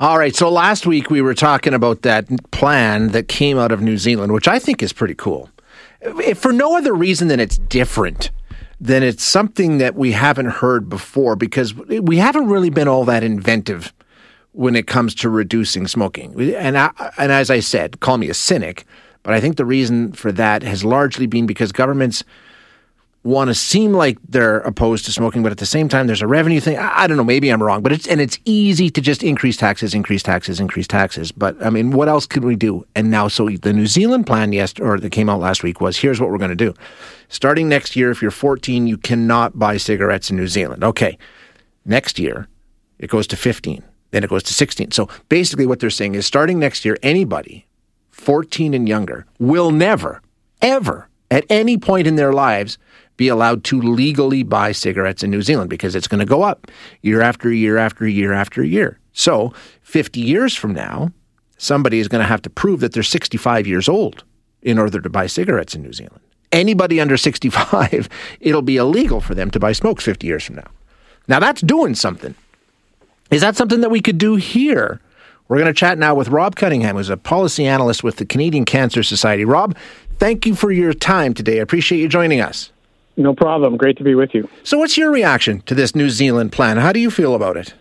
All 0.00 0.16
right. 0.16 0.34
So 0.34 0.50
last 0.50 0.86
week 0.86 1.10
we 1.10 1.20
were 1.20 1.34
talking 1.34 1.74
about 1.74 2.00
that 2.02 2.26
plan 2.52 3.08
that 3.08 3.28
came 3.28 3.58
out 3.58 3.70
of 3.70 3.82
New 3.82 3.98
Zealand, 3.98 4.32
which 4.32 4.48
I 4.48 4.58
think 4.58 4.82
is 4.82 4.94
pretty 4.94 5.14
cool. 5.14 5.50
For 6.36 6.54
no 6.54 6.74
other 6.74 6.94
reason 6.94 7.28
than 7.28 7.38
it's 7.38 7.58
different, 7.58 8.30
then 8.80 9.02
it's 9.02 9.22
something 9.22 9.76
that 9.76 9.94
we 9.96 10.12
haven't 10.12 10.46
heard 10.46 10.88
before 10.88 11.36
because 11.36 11.74
we 11.74 12.16
haven't 12.16 12.46
really 12.46 12.70
been 12.70 12.88
all 12.88 13.04
that 13.04 13.22
inventive 13.22 13.92
when 14.52 14.74
it 14.74 14.86
comes 14.86 15.14
to 15.16 15.28
reducing 15.28 15.86
smoking. 15.86 16.54
And 16.54 16.78
I, 16.78 16.92
and 17.18 17.30
as 17.30 17.50
I 17.50 17.60
said, 17.60 18.00
call 18.00 18.16
me 18.16 18.30
a 18.30 18.34
cynic, 18.34 18.86
but 19.22 19.34
I 19.34 19.40
think 19.40 19.58
the 19.58 19.66
reason 19.66 20.12
for 20.12 20.32
that 20.32 20.62
has 20.62 20.82
largely 20.82 21.26
been 21.26 21.44
because 21.46 21.72
governments 21.72 22.24
want 23.22 23.48
to 23.48 23.54
seem 23.54 23.92
like 23.92 24.18
they're 24.26 24.60
opposed 24.60 25.04
to 25.04 25.12
smoking, 25.12 25.42
but 25.42 25.52
at 25.52 25.58
the 25.58 25.66
same 25.66 25.88
time, 25.88 26.06
there's 26.06 26.22
a 26.22 26.26
revenue 26.26 26.58
thing. 26.58 26.78
I, 26.78 27.06
don't 27.06 27.18
know. 27.18 27.24
Maybe 27.24 27.50
I'm 27.50 27.62
wrong, 27.62 27.82
but 27.82 27.92
it's 27.92 28.06
and 28.06 28.20
it's 28.20 28.38
easy 28.44 28.88
to 28.90 29.00
just 29.00 29.22
increase 29.22 29.56
taxes, 29.58 29.94
increase 29.94 30.22
taxes, 30.22 30.58
increase 30.58 30.86
taxes. 30.86 31.30
But 31.30 31.62
I 31.64 31.68
mean, 31.68 31.90
what 31.90 32.08
else 32.08 32.26
can 32.26 32.46
we 32.46 32.56
do? 32.56 32.86
And 32.94 33.10
now, 33.10 33.28
so 33.28 33.48
the 33.48 33.72
New 33.72 33.86
Zealand 33.86 34.26
plan, 34.26 34.52
yes, 34.52 34.78
or 34.80 34.98
that 34.98 35.10
came 35.10 35.28
out 35.28 35.40
last 35.40 35.62
week 35.62 35.80
was 35.80 35.98
here's 35.98 36.20
what 36.20 36.30
we're 36.30 36.38
going 36.38 36.50
to 36.50 36.56
do. 36.56 36.74
Starting 37.28 37.68
next 37.68 37.94
year, 37.94 38.10
if 38.10 38.22
you're 38.22 38.30
14, 38.30 38.86
you 38.86 38.96
cannot 38.96 39.58
buy 39.58 39.76
cigarettes 39.76 40.30
in 40.30 40.36
New 40.36 40.48
Zealand. 40.48 40.82
Okay, 40.82 41.18
next 41.84 42.18
year 42.18 42.48
it 42.98 43.10
goes 43.10 43.26
to 43.26 43.36
15, 43.36 43.82
then 44.12 44.24
it 44.24 44.30
goes 44.30 44.42
to 44.44 44.54
16. 44.54 44.92
So 44.92 45.08
basically, 45.28 45.66
what 45.66 45.80
they're 45.80 45.90
saying 45.90 46.14
is 46.14 46.26
starting 46.26 46.58
next 46.58 46.86
year, 46.86 46.96
anybody 47.02 47.66
14 48.12 48.72
and 48.72 48.88
younger 48.88 49.26
will 49.38 49.70
never, 49.70 50.22
ever, 50.62 51.09
at 51.30 51.44
any 51.48 51.78
point 51.78 52.06
in 52.06 52.16
their 52.16 52.32
lives 52.32 52.78
be 53.16 53.28
allowed 53.28 53.64
to 53.64 53.80
legally 53.80 54.42
buy 54.42 54.72
cigarettes 54.72 55.22
in 55.22 55.30
New 55.30 55.42
Zealand 55.42 55.68
because 55.68 55.94
it's 55.94 56.08
going 56.08 56.20
to 56.20 56.24
go 56.26 56.42
up 56.42 56.70
year 57.02 57.20
after 57.20 57.52
year 57.52 57.76
after 57.76 58.08
year 58.08 58.32
after 58.32 58.64
year. 58.64 58.98
So, 59.12 59.52
50 59.82 60.20
years 60.20 60.54
from 60.56 60.72
now, 60.72 61.12
somebody 61.58 61.98
is 61.98 62.08
going 62.08 62.22
to 62.22 62.28
have 62.28 62.42
to 62.42 62.50
prove 62.50 62.80
that 62.80 62.92
they're 62.92 63.02
65 63.02 63.66
years 63.66 63.88
old 63.88 64.24
in 64.62 64.78
order 64.78 65.00
to 65.00 65.10
buy 65.10 65.26
cigarettes 65.26 65.74
in 65.74 65.82
New 65.82 65.92
Zealand. 65.92 66.20
Anybody 66.52 67.00
under 67.00 67.16
65, 67.16 68.08
it'll 68.40 68.62
be 68.62 68.76
illegal 68.76 69.20
for 69.20 69.34
them 69.34 69.50
to 69.50 69.60
buy 69.60 69.72
smokes 69.72 70.04
50 70.04 70.26
years 70.26 70.44
from 70.44 70.56
now. 70.56 70.70
Now, 71.28 71.38
that's 71.40 71.60
doing 71.60 71.94
something. 71.94 72.34
Is 73.30 73.42
that 73.42 73.56
something 73.56 73.82
that 73.82 73.90
we 73.90 74.00
could 74.00 74.18
do 74.18 74.36
here? 74.36 75.00
We're 75.48 75.58
going 75.58 75.66
to 75.66 75.78
chat 75.78 75.98
now 75.98 76.14
with 76.14 76.28
Rob 76.28 76.56
Cunningham, 76.56 76.96
who's 76.96 77.10
a 77.10 77.16
policy 77.16 77.66
analyst 77.66 78.02
with 78.02 78.16
the 78.16 78.24
Canadian 78.24 78.64
Cancer 78.64 79.02
Society. 79.02 79.44
Rob, 79.44 79.76
thank 80.20 80.46
you 80.46 80.54
for 80.54 80.70
your 80.70 80.92
time 80.92 81.34
today. 81.34 81.58
I 81.58 81.62
appreciate 81.62 81.98
you 81.98 82.08
joining 82.08 82.40
us. 82.40 82.70
No 83.16 83.34
problem. 83.34 83.76
Great 83.76 83.96
to 83.98 84.04
be 84.04 84.14
with 84.14 84.30
you. 84.32 84.48
So, 84.62 84.78
what's 84.78 84.96
your 84.96 85.10
reaction 85.10 85.62
to 85.62 85.74
this 85.74 85.96
New 85.96 86.10
Zealand 86.10 86.52
plan? 86.52 86.76
How 86.76 86.92
do 86.92 87.00
you 87.00 87.10
feel 87.10 87.34
about 87.34 87.56
it? 87.56 87.74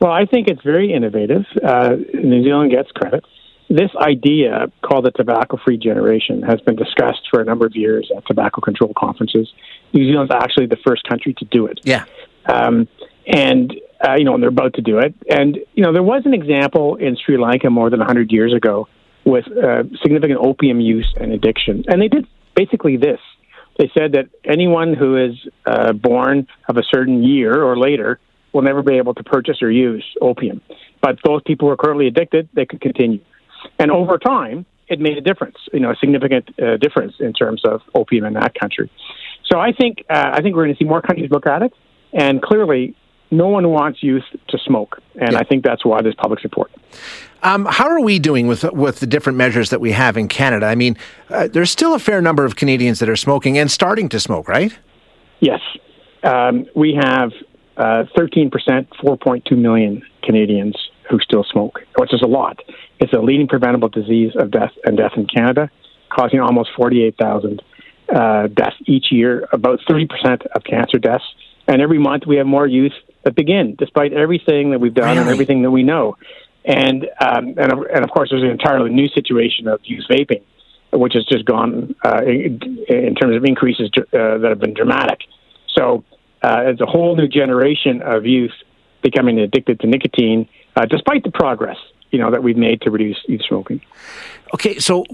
Well, 0.00 0.10
I 0.10 0.26
think 0.26 0.48
it's 0.48 0.62
very 0.62 0.92
innovative. 0.92 1.44
Uh, 1.64 1.96
New 2.12 2.42
Zealand 2.42 2.72
gets 2.72 2.90
credit. 2.90 3.24
This 3.70 3.90
idea, 3.96 4.70
called 4.82 5.04
the 5.04 5.12
tobacco 5.12 5.58
free 5.64 5.78
generation, 5.78 6.42
has 6.42 6.60
been 6.60 6.76
discussed 6.76 7.22
for 7.30 7.40
a 7.40 7.44
number 7.44 7.64
of 7.64 7.76
years 7.76 8.10
at 8.14 8.26
tobacco 8.26 8.60
control 8.60 8.92
conferences. 8.98 9.50
New 9.92 10.10
Zealand's 10.10 10.32
actually 10.32 10.66
the 10.66 10.76
first 10.84 11.04
country 11.04 11.34
to 11.34 11.44
do 11.46 11.66
it. 11.66 11.80
Yeah. 11.84 12.04
Um, 12.46 12.88
and, 13.26 13.72
uh, 14.06 14.16
you 14.16 14.24
know, 14.24 14.34
and 14.34 14.42
they're 14.42 14.50
about 14.50 14.74
to 14.74 14.82
do 14.82 14.98
it. 14.98 15.14
And, 15.30 15.58
you 15.74 15.84
know, 15.84 15.92
there 15.92 16.02
was 16.02 16.22
an 16.26 16.34
example 16.34 16.96
in 16.96 17.16
Sri 17.16 17.38
Lanka 17.38 17.70
more 17.70 17.88
than 17.88 18.00
100 18.00 18.32
years 18.32 18.52
ago 18.52 18.88
with 19.24 19.44
uh, 19.46 19.84
significant 20.02 20.40
opium 20.42 20.80
use 20.80 21.12
and 21.20 21.32
addiction. 21.32 21.84
And 21.88 22.00
they 22.02 22.08
did 22.08 22.26
basically 22.54 22.96
this 22.96 23.20
they 23.78 23.90
said 23.96 24.12
that 24.12 24.28
anyone 24.44 24.94
who 24.94 25.16
is 25.16 25.32
uh, 25.66 25.92
born 25.92 26.46
of 26.68 26.76
a 26.76 26.82
certain 26.82 27.22
year 27.22 27.62
or 27.62 27.76
later 27.76 28.20
will 28.52 28.62
never 28.62 28.82
be 28.82 28.96
able 28.96 29.14
to 29.14 29.24
purchase 29.24 29.62
or 29.62 29.70
use 29.70 30.04
opium. 30.20 30.60
But 31.00 31.18
those 31.24 31.42
people 31.46 31.68
who 31.68 31.72
are 31.72 31.76
currently 31.76 32.06
addicted, 32.06 32.48
they 32.54 32.66
could 32.66 32.80
continue. 32.80 33.20
And 33.78 33.90
over 33.90 34.18
time, 34.18 34.66
it 34.88 35.00
made 35.00 35.16
a 35.16 35.22
difference, 35.22 35.56
you 35.72 35.80
know, 35.80 35.90
a 35.90 35.96
significant 35.96 36.50
uh, 36.60 36.76
difference 36.76 37.14
in 37.18 37.32
terms 37.32 37.62
of 37.64 37.80
opium 37.94 38.26
in 38.26 38.34
that 38.34 38.54
country. 38.54 38.90
So 39.50 39.58
I 39.58 39.72
think 39.72 40.04
uh, 40.10 40.30
I 40.32 40.42
think 40.42 40.54
we're 40.54 40.64
going 40.64 40.74
to 40.74 40.78
see 40.78 40.88
more 40.88 41.00
countries 41.00 41.30
look 41.30 41.46
at 41.46 41.62
it, 41.62 41.72
and 42.12 42.42
clearly, 42.42 42.94
no 43.32 43.48
one 43.48 43.70
wants 43.70 44.02
youth 44.02 44.24
to 44.48 44.58
smoke, 44.58 45.00
and 45.16 45.32
yeah. 45.32 45.38
I 45.38 45.44
think 45.44 45.64
that's 45.64 45.84
why 45.84 46.02
there's 46.02 46.14
public 46.14 46.40
support. 46.40 46.70
Um, 47.42 47.64
how 47.64 47.88
are 47.88 48.00
we 48.00 48.18
doing 48.18 48.46
with 48.46 48.62
with 48.72 49.00
the 49.00 49.06
different 49.06 49.38
measures 49.38 49.70
that 49.70 49.80
we 49.80 49.92
have 49.92 50.16
in 50.16 50.28
Canada? 50.28 50.66
I 50.66 50.76
mean, 50.76 50.96
uh, 51.30 51.48
there's 51.48 51.70
still 51.70 51.94
a 51.94 51.98
fair 51.98 52.20
number 52.20 52.44
of 52.44 52.54
Canadians 52.54 53.00
that 53.00 53.08
are 53.08 53.16
smoking 53.16 53.58
and 53.58 53.70
starting 53.70 54.08
to 54.10 54.20
smoke, 54.20 54.48
right? 54.48 54.78
Yes, 55.40 55.60
um, 56.22 56.66
we 56.76 56.94
have 56.94 57.32
uh, 57.76 58.04
13%, 58.16 58.50
4.2 58.50 59.58
million 59.58 60.02
Canadians 60.22 60.76
who 61.10 61.18
still 61.18 61.42
smoke, 61.42 61.80
which 61.96 62.14
is 62.14 62.22
a 62.22 62.28
lot. 62.28 62.60
It's 63.00 63.12
a 63.12 63.18
leading 63.18 63.48
preventable 63.48 63.88
disease 63.88 64.32
of 64.36 64.50
death 64.50 64.72
and 64.84 64.96
death 64.96 65.12
in 65.16 65.26
Canada, 65.26 65.70
causing 66.10 66.38
almost 66.38 66.70
48,000 66.76 67.60
uh, 68.14 68.46
deaths 68.48 68.76
each 68.86 69.06
year, 69.10 69.48
about 69.52 69.80
30% 69.88 70.46
of 70.54 70.62
cancer 70.62 70.98
deaths. 70.98 71.24
And 71.66 71.82
every 71.82 71.98
month 71.98 72.24
we 72.26 72.36
have 72.36 72.46
more 72.46 72.66
youth 72.66 72.92
that 73.24 73.34
begin, 73.34 73.76
despite 73.78 74.12
everything 74.12 74.70
that 74.70 74.80
we've 74.80 74.94
done 74.94 75.08
really? 75.08 75.20
and 75.20 75.30
everything 75.30 75.62
that 75.62 75.70
we 75.70 75.82
know. 75.82 76.16
And 76.64 77.04
um, 77.20 77.54
and 77.58 77.72
and 77.72 78.04
of 78.04 78.10
course, 78.10 78.30
there's 78.30 78.42
an 78.42 78.50
entirely 78.50 78.90
new 78.90 79.08
situation 79.08 79.66
of 79.66 79.80
youth 79.84 80.04
vaping, 80.08 80.42
which 80.92 81.14
has 81.14 81.24
just 81.26 81.44
gone 81.44 81.94
uh, 82.04 82.22
in, 82.24 82.60
in, 82.88 83.14
terms 83.16 83.36
of 83.36 83.44
increases 83.44 83.90
uh, 83.98 84.38
that 84.38 84.46
have 84.48 84.60
been 84.60 84.74
dramatic. 84.74 85.20
So 85.76 86.04
uh, 86.42 86.62
it's 86.66 86.80
a 86.80 86.86
whole 86.86 87.16
new 87.16 87.26
generation 87.26 88.02
of 88.02 88.26
youth 88.26 88.52
becoming 89.02 89.40
addicted 89.40 89.80
to 89.80 89.88
nicotine, 89.88 90.48
uh, 90.76 90.86
despite 90.86 91.24
the 91.24 91.32
progress 91.32 91.78
you 92.12 92.18
know 92.18 92.30
that 92.30 92.42
we've 92.42 92.56
made 92.56 92.80
to 92.82 92.90
reduce 92.90 93.18
youth 93.26 93.42
smoking. 93.48 93.80
Okay, 94.54 94.78
so 94.78 95.04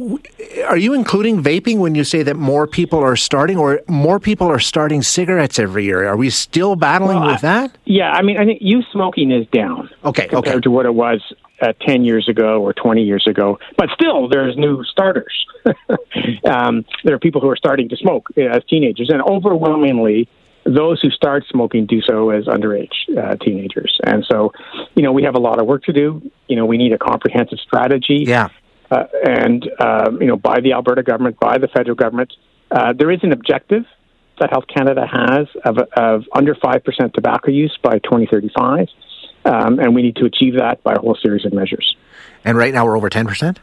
are 0.67 0.77
you 0.77 0.95
including 0.95 1.41
vaping 1.43 1.79
when 1.79 1.95
you 1.95 2.03
say 2.03 2.25
that 2.25 2.35
more 2.35 2.67
people 2.67 2.99
are 2.99 3.15
starting, 3.15 3.57
or 3.57 3.81
more 3.87 4.19
people 4.19 4.49
are 4.49 4.59
starting 4.59 5.01
cigarettes 5.01 5.61
every 5.61 5.85
year? 5.85 6.09
Are 6.09 6.17
we 6.17 6.29
still 6.29 6.75
battling 6.75 7.21
well, 7.21 7.29
with 7.29 7.41
that? 7.43 7.79
yeah, 7.85 8.11
I 8.11 8.23
mean, 8.23 8.37
I 8.37 8.45
think 8.45 8.59
youth 8.61 8.85
smoking 8.93 9.31
is 9.31 9.47
down. 9.53 9.89
Okay, 10.05 10.27
compared 10.27 10.57
okay. 10.57 10.63
to 10.63 10.71
what 10.73 10.87
it 10.87 10.95
was 10.95 11.23
uh, 11.63 11.73
ten 11.87 12.05
years 12.05 12.29
ago 12.29 12.61
or 12.61 12.73
twenty 12.73 13.05
years 13.05 13.27
ago, 13.29 13.59
but 13.77 13.89
still, 13.95 14.29
there's 14.29 14.57
new 14.57 14.83
starters. 14.85 15.47
um, 16.45 16.85
there 17.05 17.15
are 17.15 17.19
people 17.21 17.41
who 17.41 17.49
are 17.49 17.57
starting 17.57 17.89
to 17.91 17.97
smoke 17.97 18.29
uh, 18.37 18.43
as 18.43 18.65
teenagers, 18.69 19.09
and 19.09 19.23
overwhelmingly, 19.23 20.29
those 20.69 21.01
who 21.01 21.11
start 21.11 21.45
smoking 21.51 21.87
do 21.87 22.01
so 22.03 22.31
as 22.31 22.45
underage 22.45 22.93
uh, 23.17 23.37
teenagers. 23.37 23.99
And 24.05 24.25
so, 24.31 24.53
you 24.95 25.03
know, 25.03 25.13
we 25.13 25.23
have 25.23 25.35
a 25.35 25.41
lot 25.41 25.61
of 25.61 25.67
work 25.67 25.85
to 25.85 25.93
do. 25.93 26.31
You 26.47 26.57
know, 26.57 26.67
we 26.67 26.77
need 26.77 26.93
a 26.93 26.99
comprehensive 26.99 27.59
strategy. 27.61 28.25
Yeah. 28.27 28.49
Uh, 28.91 29.05
and, 29.27 29.69
uh, 29.79 30.11
you 30.21 30.27
know, 30.27 30.37
by 30.37 30.61
the 30.61 30.73
Alberta 30.73 31.03
government, 31.03 31.39
by 31.41 31.59
the 31.59 31.69
federal 31.69 31.97
government. 31.97 32.33
Uh, 32.71 32.93
there 32.93 33.11
is 33.11 33.21
an 33.23 33.33
objective 33.33 33.85
that 34.41 34.51
Health 34.51 34.67
Canada 34.69 35.07
has 35.07 35.47
of, 35.65 35.79
of 35.97 36.25
under 36.35 36.55
5% 36.55 37.13
tobacco 37.15 37.51
use 37.51 37.77
by 37.83 37.99
2035. 37.99 38.89
Um, 39.45 39.79
and 39.79 39.95
we 39.95 40.03
need 40.03 40.17
to 40.17 40.27
achieve 40.27 40.55
that 40.59 40.83
by 40.83 40.93
a 40.95 41.01
whole 41.01 41.17
series 41.23 41.45
of 41.47 41.53
measures. 41.53 41.97
And 42.45 42.57
right 42.57 42.73
now 42.73 42.85
we're 42.85 42.97
over 42.97 43.09
10%? 43.09 43.57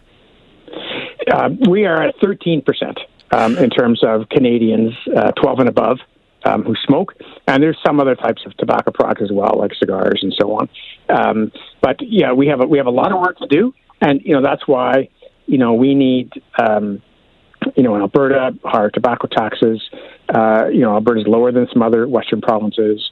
Uh, 1.31 1.49
we 1.69 1.85
are 1.85 2.01
at 2.01 2.17
13% 2.17 2.97
um, 3.31 3.57
in 3.57 3.69
terms 3.69 4.03
of 4.03 4.27
Canadians 4.29 4.93
uh, 5.15 5.31
12 5.31 5.59
and 5.59 5.69
above 5.69 5.99
um, 6.45 6.63
who 6.63 6.75
smoke, 6.85 7.13
and 7.47 7.61
there's 7.61 7.77
some 7.85 7.99
other 7.99 8.15
types 8.15 8.43
of 8.45 8.55
tobacco 8.57 8.91
products 8.91 9.21
as 9.23 9.31
well, 9.31 9.55
like 9.57 9.71
cigars 9.77 10.19
and 10.21 10.33
so 10.39 10.53
on. 10.53 10.69
Um, 11.09 11.51
but 11.81 11.97
yeah, 12.01 12.31
we 12.33 12.47
have 12.47 12.61
a, 12.61 12.65
we 12.65 12.77
have 12.77 12.87
a 12.87 12.91
lot 12.91 13.11
of 13.11 13.19
work 13.19 13.37
to 13.39 13.47
do, 13.47 13.73
and 14.01 14.21
you 14.23 14.33
know 14.33 14.41
that's 14.41 14.67
why 14.67 15.09
you 15.45 15.57
know 15.57 15.73
we 15.73 15.95
need 15.95 16.31
um, 16.57 17.01
you 17.75 17.83
know 17.83 17.95
in 17.95 18.01
Alberta 18.01 18.51
higher 18.63 18.89
tobacco 18.89 19.27
taxes. 19.27 19.81
Uh, 20.33 20.67
you 20.71 20.81
know 20.81 20.93
Alberta 20.93 21.21
is 21.21 21.27
lower 21.27 21.51
than 21.51 21.67
some 21.73 21.81
other 21.81 22.07
Western 22.07 22.41
provinces. 22.41 23.11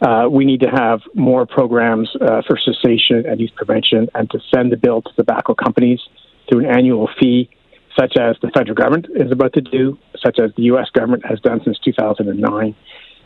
Uh, 0.00 0.26
we 0.30 0.46
need 0.46 0.60
to 0.60 0.70
have 0.70 1.00
more 1.14 1.44
programs 1.44 2.08
uh, 2.22 2.40
for 2.46 2.58
cessation 2.58 3.26
and 3.26 3.38
youth 3.38 3.50
prevention, 3.54 4.08
and 4.14 4.30
to 4.30 4.38
send 4.54 4.72
the 4.72 4.76
bill 4.76 5.02
to 5.02 5.12
tobacco 5.14 5.54
companies 5.54 6.00
through 6.48 6.60
an 6.60 6.66
annual 6.66 7.08
fee 7.20 7.50
such 7.98 8.16
as 8.16 8.36
the 8.42 8.50
federal 8.50 8.74
government 8.74 9.06
is 9.14 9.30
about 9.32 9.52
to 9.54 9.60
do, 9.60 9.98
such 10.18 10.38
as 10.38 10.52
the 10.56 10.64
U.S. 10.64 10.88
government 10.92 11.24
has 11.26 11.40
done 11.40 11.60
since 11.64 11.78
2009. 11.78 12.74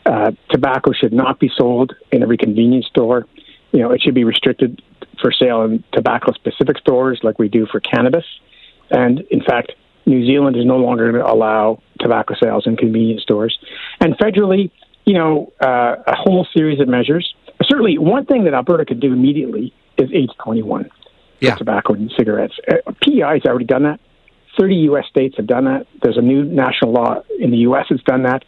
Uh, 0.05 0.31
tobacco 0.49 0.91
should 0.91 1.13
not 1.13 1.39
be 1.39 1.49
sold 1.55 1.93
in 2.11 2.21
every 2.21 2.37
convenience 2.37 2.85
store. 2.87 3.25
You 3.71 3.79
know, 3.79 3.91
it 3.91 4.01
should 4.01 4.13
be 4.13 4.23
restricted 4.23 4.81
for 5.21 5.31
sale 5.31 5.63
in 5.63 5.83
tobacco 5.91 6.31
specific 6.33 6.77
stores 6.77 7.19
like 7.23 7.39
we 7.39 7.47
do 7.47 7.65
for 7.71 7.79
cannabis. 7.79 8.25
And 8.91 9.21
in 9.31 9.41
fact, 9.41 9.73
New 10.05 10.25
Zealand 10.25 10.55
is 10.55 10.65
no 10.65 10.77
longer 10.77 11.11
going 11.11 11.23
to 11.23 11.31
allow 11.31 11.81
tobacco 11.99 12.35
sales 12.41 12.67
in 12.67 12.77
convenience 12.77 13.23
stores. 13.23 13.57
And 13.99 14.15
federally, 14.17 14.71
you 15.05 15.13
know, 15.13 15.51
uh, 15.61 15.95
a 16.05 16.15
whole 16.15 16.47
series 16.55 16.79
of 16.79 16.87
measures. 16.87 17.33
Certainly, 17.63 17.97
one 17.97 18.25
thing 18.25 18.43
that 18.45 18.53
Alberta 18.53 18.85
could 18.85 18.99
do 18.99 19.13
immediately 19.13 19.73
is 19.97 20.09
age 20.13 20.29
21 20.43 20.89
yeah. 21.39 21.53
for 21.53 21.59
tobacco 21.59 21.93
and 21.93 22.11
cigarettes. 22.17 22.53
Uh, 22.67 22.91
PEI 23.01 23.39
has 23.39 23.45
already 23.45 23.65
done 23.65 23.83
that. 23.83 23.99
30 24.59 24.75
U.S. 24.75 25.05
states 25.09 25.35
have 25.37 25.47
done 25.47 25.65
that. 25.65 25.87
There's 26.01 26.17
a 26.17 26.21
new 26.21 26.43
national 26.43 26.91
law 26.91 27.21
in 27.39 27.51
the 27.51 27.57
U.S. 27.57 27.85
that's 27.89 28.03
done 28.03 28.23
that. 28.23 28.43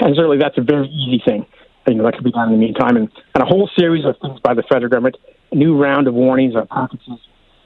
And 0.00 0.14
certainly 0.16 0.38
that's 0.38 0.58
a 0.58 0.62
very 0.62 0.88
easy 0.88 1.22
thing. 1.24 1.46
You 1.88 1.94
know, 1.94 2.04
that 2.04 2.14
could 2.14 2.24
be 2.24 2.32
done 2.32 2.52
in 2.52 2.60
the 2.60 2.64
meantime. 2.64 2.96
And, 2.96 3.08
and 3.34 3.42
a 3.42 3.46
whole 3.46 3.68
series 3.76 4.04
of 4.04 4.16
things 4.20 4.38
by 4.40 4.54
the 4.54 4.62
federal 4.62 4.90
government, 4.90 5.16
a 5.50 5.56
new 5.56 5.76
round 5.76 6.06
of 6.06 6.14
warnings 6.14 6.54
on 6.54 6.66
packages, 6.68 7.18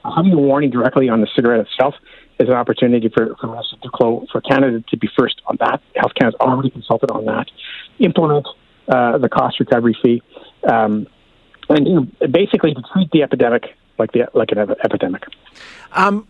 having 0.03 0.33
a 0.33 0.37
warning 0.37 0.71
directly 0.71 1.09
on 1.09 1.21
the 1.21 1.27
cigarette 1.35 1.59
itself 1.59 1.95
is 2.39 2.47
an 2.47 2.55
opportunity 2.55 3.09
for, 3.09 3.35
for 3.39 3.47
Minister 3.47 3.77
Duclos, 3.77 4.29
for 4.31 4.41
Canada 4.41 4.83
to 4.89 4.97
be 4.97 5.07
first 5.17 5.41
on 5.47 5.57
that. 5.59 5.81
Health 5.95 6.13
Canada's 6.19 6.39
already 6.39 6.69
consulted 6.69 7.11
on 7.11 7.25
that. 7.25 7.49
Implement 7.99 8.47
uh, 8.87 9.17
the 9.17 9.29
cost 9.29 9.59
recovery 9.59 9.97
fee. 10.01 10.21
Um, 10.69 11.07
and 11.69 11.87
you 11.87 11.93
know, 11.95 12.27
basically 12.27 12.73
to 12.73 12.81
treat 12.93 13.11
the 13.11 13.23
epidemic 13.23 13.75
like 13.97 14.11
the 14.11 14.29
like 14.33 14.51
an 14.51 14.59
epidemic. 14.83 15.23
Um, 15.91 16.27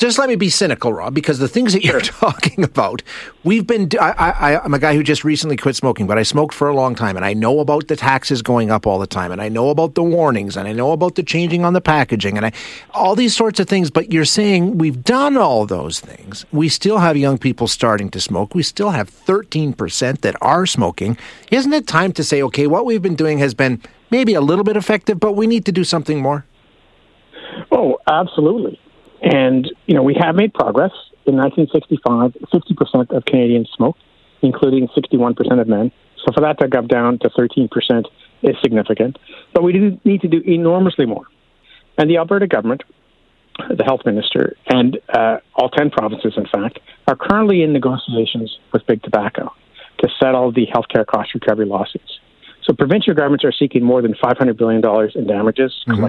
just 0.00 0.18
let 0.18 0.30
me 0.30 0.36
be 0.36 0.48
cynical, 0.48 0.92
Rob, 0.94 1.12
because 1.12 1.38
the 1.38 1.48
things 1.48 1.74
that 1.74 1.84
you're 1.84 2.00
talking 2.00 2.64
about, 2.64 3.02
we've 3.44 3.66
been. 3.66 3.88
I, 4.00 4.10
I, 4.10 4.64
I'm 4.64 4.72
a 4.72 4.78
guy 4.78 4.94
who 4.94 5.02
just 5.02 5.24
recently 5.24 5.58
quit 5.58 5.76
smoking, 5.76 6.06
but 6.06 6.16
I 6.16 6.22
smoked 6.22 6.54
for 6.54 6.68
a 6.68 6.74
long 6.74 6.94
time, 6.94 7.16
and 7.16 7.24
I 7.24 7.34
know 7.34 7.60
about 7.60 7.88
the 7.88 7.96
taxes 7.96 8.40
going 8.40 8.70
up 8.70 8.86
all 8.86 8.98
the 8.98 9.06
time, 9.06 9.30
and 9.30 9.42
I 9.42 9.50
know 9.50 9.68
about 9.68 9.94
the 9.94 10.02
warnings, 10.02 10.56
and 10.56 10.66
I 10.66 10.72
know 10.72 10.92
about 10.92 11.16
the 11.16 11.22
changing 11.22 11.66
on 11.66 11.74
the 11.74 11.82
packaging, 11.82 12.38
and 12.38 12.46
I, 12.46 12.52
all 12.92 13.14
these 13.14 13.36
sorts 13.36 13.60
of 13.60 13.68
things. 13.68 13.90
But 13.90 14.10
you're 14.10 14.24
saying 14.24 14.78
we've 14.78 15.04
done 15.04 15.36
all 15.36 15.66
those 15.66 16.00
things. 16.00 16.46
We 16.50 16.70
still 16.70 16.98
have 16.98 17.16
young 17.18 17.36
people 17.36 17.68
starting 17.68 18.10
to 18.10 18.20
smoke. 18.20 18.54
We 18.54 18.62
still 18.62 18.90
have 18.90 19.10
13% 19.10 20.22
that 20.22 20.36
are 20.40 20.64
smoking. 20.64 21.18
Isn't 21.50 21.74
it 21.74 21.86
time 21.86 22.12
to 22.12 22.24
say, 22.24 22.42
okay, 22.42 22.66
what 22.66 22.86
we've 22.86 23.02
been 23.02 23.16
doing 23.16 23.38
has 23.38 23.52
been 23.52 23.82
maybe 24.10 24.32
a 24.32 24.40
little 24.40 24.64
bit 24.64 24.78
effective, 24.78 25.20
but 25.20 25.32
we 25.32 25.46
need 25.46 25.66
to 25.66 25.72
do 25.72 25.84
something 25.84 26.22
more? 26.22 26.46
Oh, 27.70 27.98
absolutely. 28.06 28.80
And, 29.22 29.70
you 29.86 29.94
know, 29.94 30.02
we 30.02 30.14
have 30.14 30.34
made 30.34 30.54
progress. 30.54 30.92
In 31.26 31.36
1965, 31.36 32.32
50% 32.52 33.16
of 33.16 33.24
Canadians 33.24 33.68
smoked, 33.76 34.00
including 34.42 34.88
61% 34.88 35.60
of 35.60 35.68
men. 35.68 35.92
So 36.24 36.32
for 36.32 36.40
that 36.40 36.58
to 36.58 36.68
go 36.68 36.82
down 36.82 37.18
to 37.20 37.30
13% 37.30 38.04
is 38.42 38.56
significant. 38.62 39.18
But 39.54 39.62
we 39.62 39.72
do 39.72 40.00
need 40.04 40.22
to 40.22 40.28
do 40.28 40.40
enormously 40.46 41.06
more. 41.06 41.26
And 41.98 42.08
the 42.08 42.16
Alberta 42.16 42.46
government, 42.46 42.82
the 43.68 43.84
health 43.84 44.00
minister, 44.06 44.56
and 44.66 44.98
uh, 45.10 45.38
all 45.54 45.68
10 45.68 45.90
provinces, 45.90 46.34
in 46.36 46.46
fact, 46.46 46.78
are 47.06 47.16
currently 47.16 47.62
in 47.62 47.72
negotiations 47.72 48.58
with 48.72 48.86
Big 48.86 49.02
Tobacco 49.02 49.52
to 49.98 50.08
settle 50.18 50.50
the 50.52 50.66
healthcare 50.66 51.06
cost 51.06 51.34
recovery 51.34 51.66
lawsuits. 51.66 52.18
So 52.62 52.74
provincial 52.74 53.14
governments 53.14 53.44
are 53.44 53.52
seeking 53.52 53.84
more 53.84 54.02
than 54.02 54.14
$500 54.14 54.56
billion 54.56 54.82
in 55.14 55.26
damages 55.26 55.72
mm-hmm. 55.86 56.02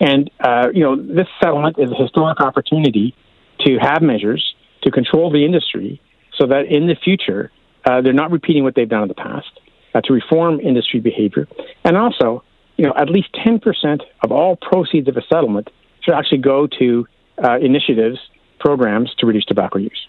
And, 0.00 0.30
uh, 0.40 0.68
you 0.72 0.82
know, 0.82 0.96
this 0.96 1.26
settlement 1.42 1.76
is 1.78 1.90
a 1.90 1.94
historic 1.94 2.40
opportunity 2.40 3.14
to 3.60 3.78
have 3.78 4.02
measures 4.02 4.54
to 4.82 4.90
control 4.90 5.30
the 5.30 5.44
industry 5.44 6.00
so 6.36 6.46
that 6.46 6.66
in 6.66 6.86
the 6.86 6.94
future, 6.94 7.50
uh, 7.84 8.00
they're 8.00 8.12
not 8.12 8.30
repeating 8.30 8.62
what 8.62 8.74
they've 8.74 8.88
done 8.88 9.02
in 9.02 9.08
the 9.08 9.14
past, 9.14 9.50
uh, 9.94 10.00
to 10.02 10.12
reform 10.12 10.60
industry 10.60 11.00
behavior. 11.00 11.48
And 11.84 11.96
also, 11.96 12.44
you 12.76 12.86
know, 12.86 12.94
at 12.96 13.10
least 13.10 13.28
10% 13.34 14.02
of 14.22 14.30
all 14.30 14.56
proceeds 14.56 15.08
of 15.08 15.16
a 15.16 15.22
settlement 15.22 15.70
should 16.00 16.14
actually 16.14 16.38
go 16.38 16.68
to 16.78 17.06
uh, 17.42 17.58
initiatives, 17.58 18.18
programs 18.60 19.12
to 19.18 19.26
reduce 19.26 19.44
tobacco 19.44 19.78
use. 19.78 20.06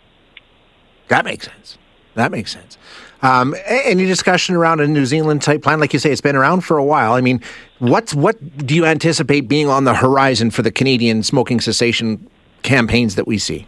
That 1.07 1.25
makes 1.25 1.47
sense. 1.47 1.77
That 2.16 2.32
makes 2.32 2.52
sense. 2.52 2.78
Um, 3.22 3.56
any 3.66 4.06
discussion 4.06 4.56
around 4.56 4.80
a 4.80 4.88
New 4.88 5.06
Zealand 5.06 5.42
type 5.42 5.62
plan? 5.62 5.80
Like 5.80 5.94
you 5.94 6.00
say, 6.00 6.12
it's 6.12 6.22
been 6.22 6.36
around 6.36 6.62
for 6.62 6.78
a 6.78 6.84
while. 6.84 7.14
I 7.14 7.22
mean, 7.22 7.42
what's 7.80 8.14
what 8.14 8.66
do 8.66 8.76
you 8.76 8.86
anticipate 8.86 9.42
being 9.42 9.68
on 9.68 9.84
the 9.84 9.94
horizon 9.94 10.52
for 10.52 10.62
the 10.62 10.72
Canadian 10.72 11.24
smoking 11.24 11.60
cessation 11.60 12.30
campaigns 12.64 13.16
that 13.16 13.28
we 13.28 13.38
see? 13.38 13.68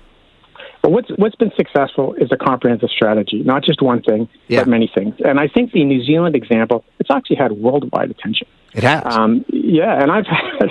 Well, 0.84 0.94
what's 0.94 1.10
what's 1.18 1.36
been 1.36 1.52
successful 1.56 2.14
is 2.14 2.32
a 2.32 2.38
comprehensive 2.38 2.90
strategy, 2.90 3.44
not 3.44 3.64
just 3.64 3.82
one 3.82 4.02
thing, 4.02 4.30
yeah. 4.48 4.62
but 4.62 4.70
many 4.70 4.90
things. 4.94 5.16
And 5.24 5.40
I 5.40 5.48
think 5.48 5.74
the 5.74 5.84
New 5.84 6.04
Zealand 6.04 6.36
example, 6.36 6.86
it's 7.00 7.12
actually 7.12 7.36
had 7.36 7.52
worldwide 7.52 8.10
attention. 8.10 8.48
It 8.74 8.84
has. 8.84 9.04
Um, 9.06 9.44
yeah, 9.50 10.02
and 10.02 10.12
I've 10.12 10.26
had, 10.60 10.70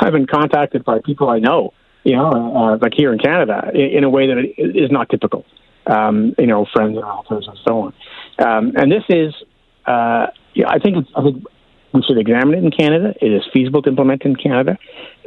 I've 0.00 0.12
been 0.12 0.26
contacted 0.26 0.82
by 0.82 1.00
people 1.04 1.28
I 1.28 1.40
know, 1.40 1.74
you 2.04 2.16
know, 2.16 2.30
uh, 2.30 2.78
like 2.80 2.94
here 2.96 3.12
in 3.12 3.18
Canada, 3.18 3.70
in, 3.74 3.98
in 3.98 4.04
a 4.04 4.10
way 4.10 4.26
that 4.28 4.38
is 4.56 4.90
not 4.90 5.10
typical 5.10 5.44
um, 5.86 6.34
you 6.38 6.46
know, 6.46 6.66
friends 6.72 6.96
and 6.96 7.04
authors 7.04 7.46
and 7.48 7.58
so 7.66 7.80
on. 7.80 7.94
Um, 8.38 8.72
and 8.76 8.90
this 8.90 9.04
is, 9.08 9.34
uh, 9.86 10.26
yeah, 10.54 10.68
I 10.68 10.78
think 10.78 10.98
it's, 10.98 11.10
I 11.14 11.22
think 11.22 11.44
we 11.92 12.02
should 12.02 12.18
examine 12.18 12.54
it 12.54 12.64
in 12.64 12.70
Canada. 12.70 13.14
It 13.20 13.32
is 13.32 13.42
feasible 13.52 13.82
to 13.82 13.90
implement 13.90 14.22
in 14.22 14.36
Canada, 14.36 14.78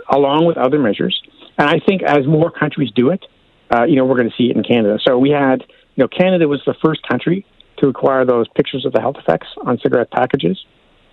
along 0.10 0.46
with 0.46 0.58
other 0.58 0.80
measures. 0.80 1.22
And 1.58 1.70
I 1.70 1.80
think 1.80 2.04
as 2.04 2.26
more 2.28 2.52
countries 2.52 2.92
do 2.96 3.10
it, 3.10 3.26
uh, 3.74 3.84
you 3.84 3.96
know, 3.96 4.06
we're 4.06 4.18
going 4.18 4.30
to 4.30 4.36
see 4.38 4.50
it 4.50 4.56
in 4.56 4.64
Canada. 4.64 5.00
So 5.06 5.18
we 5.18 5.30
had, 5.30 5.62
you 5.96 6.04
know, 6.04 6.08
Canada 6.08 6.48
was 6.48 6.62
the 6.66 6.76
first 6.84 7.08
country 7.08 7.46
to 7.78 7.88
require 7.88 8.26
those 8.26 8.48
pictures 8.50 8.86
of 8.86 8.94
the 8.94 9.00
health 9.00 9.18
effects 9.18 9.48
on 9.66 9.78
cigarette 9.80 10.12
packages. 10.12 10.64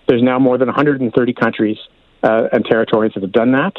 There's 0.07 0.23
now 0.23 0.39
more 0.39 0.57
than 0.57 0.67
130 0.67 1.33
countries 1.33 1.77
uh, 2.23 2.47
and 2.51 2.65
territories 2.65 3.11
that 3.15 3.23
have 3.23 3.31
done 3.31 3.51
that. 3.53 3.73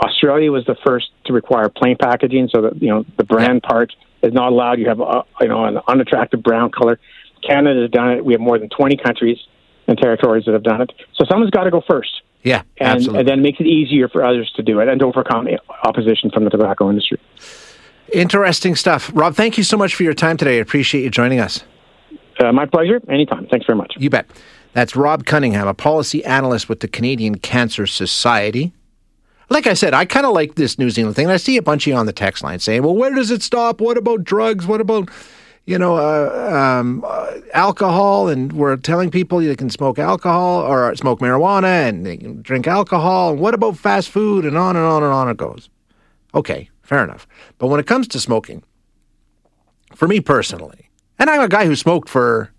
Australia 0.00 0.50
was 0.50 0.64
the 0.66 0.76
first 0.84 1.10
to 1.26 1.32
require 1.32 1.68
plain 1.68 1.96
packaging, 1.96 2.48
so 2.52 2.62
that 2.62 2.82
you 2.82 2.88
know 2.88 3.04
the 3.18 3.24
brand 3.24 3.62
part 3.62 3.92
is 4.22 4.32
not 4.32 4.52
allowed. 4.52 4.78
You 4.78 4.88
have 4.88 5.00
uh, 5.00 5.22
you 5.40 5.48
know 5.48 5.64
an 5.64 5.78
unattractive 5.88 6.42
brown 6.42 6.70
color. 6.70 6.98
Canada 7.46 7.80
has 7.82 7.90
done 7.90 8.10
it. 8.12 8.24
We 8.24 8.34
have 8.34 8.40
more 8.40 8.58
than 8.58 8.68
20 8.68 8.96
countries 8.96 9.38
and 9.88 9.98
territories 9.98 10.44
that 10.44 10.52
have 10.52 10.62
done 10.62 10.80
it. 10.80 10.92
So 11.14 11.24
someone's 11.28 11.50
got 11.50 11.64
to 11.64 11.70
go 11.70 11.82
first. 11.88 12.22
Yeah, 12.44 12.62
and, 12.78 12.96
absolutely. 12.96 13.20
and 13.20 13.28
then 13.28 13.38
it 13.38 13.42
makes 13.42 13.60
it 13.60 13.66
easier 13.66 14.08
for 14.08 14.24
others 14.24 14.52
to 14.56 14.62
do 14.62 14.80
it 14.80 14.88
and 14.88 14.98
to 15.00 15.06
overcome 15.06 15.48
opposition 15.84 16.30
from 16.30 16.44
the 16.44 16.50
tobacco 16.50 16.90
industry. 16.90 17.20
Interesting 18.12 18.74
stuff. 18.74 19.10
Rob, 19.14 19.34
thank 19.34 19.56
you 19.56 19.64
so 19.64 19.76
much 19.76 19.94
for 19.94 20.02
your 20.02 20.14
time 20.14 20.36
today. 20.36 20.58
I 20.58 20.60
appreciate 20.60 21.02
you 21.02 21.10
joining 21.10 21.38
us. 21.38 21.64
Uh, 22.40 22.52
my 22.52 22.66
pleasure. 22.66 23.00
Anytime. 23.08 23.46
Thanks 23.46 23.66
very 23.66 23.76
much. 23.76 23.94
You 23.96 24.10
bet. 24.10 24.28
That's 24.72 24.96
Rob 24.96 25.24
Cunningham, 25.24 25.68
a 25.68 25.74
policy 25.74 26.24
analyst 26.24 26.68
with 26.68 26.80
the 26.80 26.88
Canadian 26.88 27.36
Cancer 27.36 27.86
Society 27.86 28.72
like 29.52 29.66
I 29.66 29.74
said, 29.74 29.94
I 29.94 30.04
kind 30.04 30.26
of 30.26 30.32
like 30.32 30.54
this 30.54 30.78
New 30.78 30.90
Zealand 30.90 31.16
thing. 31.16 31.28
I 31.28 31.36
see 31.36 31.56
a 31.56 31.62
bunch 31.62 31.86
of 31.86 31.92
you 31.92 31.96
on 31.96 32.06
the 32.06 32.12
text 32.12 32.42
line 32.42 32.58
saying, 32.58 32.82
well, 32.82 32.94
where 32.94 33.14
does 33.14 33.30
it 33.30 33.42
stop? 33.42 33.80
What 33.80 33.96
about 33.96 34.24
drugs? 34.24 34.66
What 34.66 34.80
about, 34.80 35.10
you 35.66 35.78
know, 35.78 35.96
uh, 35.96 36.78
um, 36.80 37.04
uh, 37.06 37.38
alcohol? 37.54 38.28
And 38.28 38.52
we're 38.52 38.76
telling 38.76 39.10
people 39.10 39.38
they 39.40 39.54
can 39.56 39.70
smoke 39.70 39.98
alcohol 39.98 40.60
or 40.60 40.94
smoke 40.96 41.20
marijuana 41.20 41.88
and 41.88 42.06
they 42.06 42.16
can 42.16 42.42
drink 42.42 42.66
alcohol. 42.66 43.32
And 43.32 43.40
what 43.40 43.54
about 43.54 43.76
fast 43.76 44.10
food? 44.10 44.44
And 44.44 44.56
on 44.56 44.76
and 44.76 44.84
on 44.84 45.02
and 45.02 45.12
on 45.12 45.28
it 45.28 45.36
goes. 45.36 45.68
Okay, 46.34 46.70
fair 46.82 47.04
enough. 47.04 47.26
But 47.58 47.66
when 47.66 47.78
it 47.78 47.86
comes 47.86 48.08
to 48.08 48.20
smoking, 48.20 48.62
for 49.94 50.08
me 50.08 50.20
personally, 50.20 50.88
and 51.18 51.28
I'm 51.28 51.42
a 51.42 51.48
guy 51.48 51.66
who 51.66 51.76
smoked 51.76 52.08
for, 52.08 52.50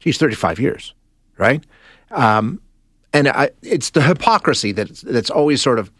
geez, 0.00 0.16
35 0.16 0.58
years, 0.58 0.94
right? 1.36 1.62
Um, 2.10 2.60
and 3.12 3.28
I, 3.28 3.50
it's 3.62 3.90
the 3.90 4.02
hypocrisy 4.02 4.72
that's, 4.72 5.02
that's 5.02 5.30
always 5.30 5.60
sort 5.60 5.78
of 5.78 5.90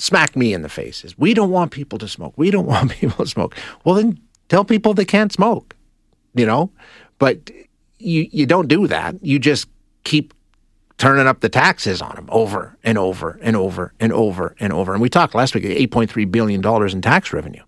smack 0.00 0.34
me 0.34 0.54
in 0.54 0.62
the 0.62 0.68
face 0.68 1.04
is 1.04 1.16
we 1.18 1.34
don't 1.34 1.50
want 1.50 1.70
people 1.70 1.98
to 1.98 2.08
smoke. 2.08 2.34
We 2.36 2.50
don't 2.50 2.66
want 2.74 2.92
people 2.92 3.24
to 3.24 3.30
smoke. 3.30 3.54
Well, 3.84 3.94
then 3.94 4.18
tell 4.48 4.64
people 4.64 4.94
they 4.94 5.04
can't 5.04 5.32
smoke, 5.32 5.76
you 6.34 6.46
know? 6.46 6.70
But 7.18 7.50
you, 7.98 8.28
you 8.32 8.46
don't 8.46 8.68
do 8.68 8.86
that. 8.86 9.22
You 9.22 9.38
just 9.38 9.68
keep 10.04 10.32
turning 10.96 11.26
up 11.26 11.40
the 11.40 11.48
taxes 11.48 12.02
on 12.02 12.14
them 12.14 12.28
over 12.30 12.76
and 12.82 12.98
over 12.98 13.38
and 13.42 13.56
over 13.56 13.94
and 14.00 14.12
over 14.12 14.54
and 14.58 14.72
over. 14.72 14.92
And 14.92 15.02
we 15.02 15.08
talked 15.08 15.34
last 15.34 15.54
week, 15.54 15.64
$8.3 15.64 16.30
billion 16.30 16.64
in 16.64 17.02
tax 17.02 17.32
revenue 17.32 17.62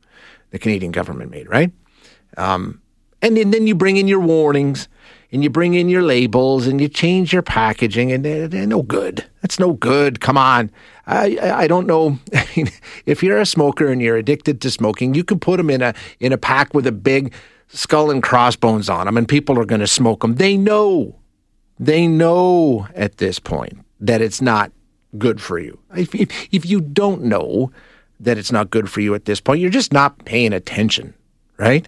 the 0.51 0.59
Canadian 0.59 0.93
government 0.93 1.31
made, 1.31 1.49
right? 1.49 1.73
Um, 2.37 2.81
and, 3.23 3.37
and 3.39 3.53
then 3.53 3.67
you 3.67 3.75
bring 3.75 3.97
in 3.97 4.07
your 4.07 4.21
warnings 4.21 4.87
and 5.33 5.43
you 5.43 5.51
bring 5.51 5.75
in 5.75 5.89
your 5.89 6.03
labels 6.03 6.67
and 6.67 6.81
you 6.81 6.89
change 6.89 7.33
your 7.33 7.43
packaging 7.43 8.13
and 8.13 8.25
they're, 8.25 8.47
they're 8.47 8.67
no 8.67 8.83
good. 8.83 9.25
That's 9.41 9.59
no 9.59 9.73
good. 9.73 10.21
Come 10.21 10.37
on. 10.37 10.71
I, 11.07 11.39
I 11.41 11.67
don't 11.67 11.87
know. 11.87 12.19
If 13.05 13.23
you're 13.23 13.39
a 13.39 13.47
smoker 13.47 13.89
and 13.89 14.01
you're 14.01 14.17
addicted 14.17 14.61
to 14.61 14.71
smoking, 14.71 15.15
you 15.15 15.25
can 15.25 15.41
put 15.41 15.57
them 15.57 15.71
in 15.71 15.83
a 15.83 15.93
in 16.21 16.33
a 16.33 16.39
pack 16.39 16.73
with 16.73 16.87
a 16.87 16.93
big 16.93 17.35
skull 17.69 18.11
and 18.11 18.23
crossbones 18.23 18.89
on 18.89 19.07
them, 19.07 19.17
and 19.17 19.27
people 19.27 19.59
are 19.59 19.65
going 19.65 19.81
to 19.81 19.87
smoke 19.87 20.21
them. 20.21 20.37
They 20.37 20.57
know, 20.57 21.17
they 21.81 22.07
know 22.07 22.87
at 22.95 23.17
this 23.17 23.39
point 23.39 23.79
that 23.99 24.21
it's 24.21 24.41
not 24.41 24.71
good 25.19 25.41
for 25.41 25.59
you. 25.59 25.79
If, 25.97 26.15
if, 26.15 26.49
if 26.53 26.67
you 26.67 26.81
don't 26.81 27.25
know 27.25 27.73
that 28.21 28.39
it's 28.39 28.53
not 28.53 28.71
good 28.71 28.89
for 28.89 29.01
you 29.01 29.15
at 29.15 29.25
this 29.25 29.41
point, 29.41 29.61
you're 29.61 29.71
just 29.71 29.93
not 29.93 30.25
paying 30.25 30.53
attention, 30.53 31.15
right? 31.57 31.81